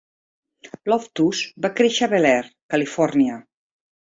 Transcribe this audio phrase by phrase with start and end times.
[0.91, 3.37] Loftus va créixer a Bel Air, California.